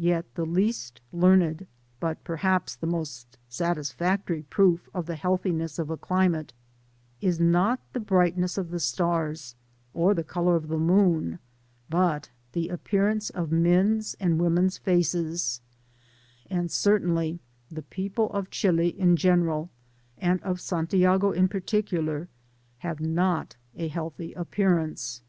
[0.00, 1.68] Yet the least learned,
[2.00, 6.52] but perhaps the most satisfactory proof of the healthiness of a climate
[7.20, 9.54] is not the brightness of the stars*
[9.92, 11.38] or the colour of the moon,
[11.88, 15.60] but the appearance of men's and women's faces;
[16.50, 19.70] and certainly the people of Chili in general,
[20.18, 22.28] and of Santiago in particular,
[22.78, 25.20] have not a healthy appeajrance.